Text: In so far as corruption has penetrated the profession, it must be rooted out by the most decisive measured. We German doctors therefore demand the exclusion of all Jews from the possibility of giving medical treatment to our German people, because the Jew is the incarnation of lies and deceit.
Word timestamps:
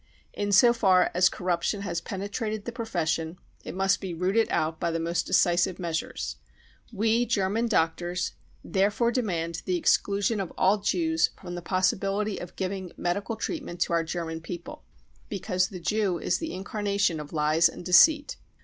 In 0.33 0.51
so 0.51 0.73
far 0.73 1.11
as 1.13 1.29
corruption 1.29 1.81
has 1.81 2.01
penetrated 2.01 2.65
the 2.65 2.71
profession, 2.71 3.37
it 3.63 3.75
must 3.75 4.01
be 4.01 4.15
rooted 4.15 4.47
out 4.49 4.79
by 4.79 4.89
the 4.89 4.99
most 4.99 5.27
decisive 5.27 5.77
measured. 5.77 6.19
We 6.91 7.23
German 7.27 7.67
doctors 7.67 8.31
therefore 8.63 9.11
demand 9.11 9.61
the 9.65 9.77
exclusion 9.77 10.39
of 10.39 10.51
all 10.57 10.79
Jews 10.79 11.29
from 11.39 11.53
the 11.53 11.61
possibility 11.61 12.39
of 12.39 12.55
giving 12.55 12.91
medical 12.97 13.35
treatment 13.35 13.79
to 13.81 13.93
our 13.93 14.03
German 14.03 14.41
people, 14.41 14.83
because 15.29 15.67
the 15.67 15.79
Jew 15.79 16.17
is 16.17 16.39
the 16.39 16.51
incarnation 16.55 17.19
of 17.19 17.31
lies 17.31 17.69
and 17.69 17.85
deceit. 17.85 18.37